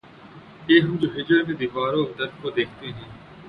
[0.67, 3.09] یہ ہم جو ہجر میں‘ دیوار و در کو دیکھتے ہیں